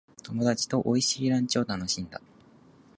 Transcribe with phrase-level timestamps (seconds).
[0.23, 2.19] 友達と美味しいランチを楽しんだ。